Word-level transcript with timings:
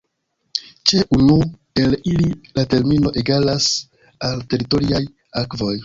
Ĉe 0.91 1.01
unu 1.17 1.35
el 1.83 1.93
ili 2.13 2.31
la 2.61 2.65
termino 2.73 3.15
egalas 3.25 3.71
al 4.31 4.47
teritoriaj 4.53 5.09
akvoj. 5.47 5.75